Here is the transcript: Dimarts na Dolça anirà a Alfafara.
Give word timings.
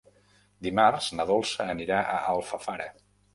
Dimarts 0.67 1.09
na 1.19 1.25
Dolça 1.31 1.67
anirà 1.75 2.01
a 2.15 2.17
Alfafara. 2.33 2.89